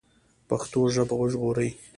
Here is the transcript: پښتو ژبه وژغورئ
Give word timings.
پښتو 0.49 0.81
ژبه 0.93 1.15
وژغورئ 1.17 1.69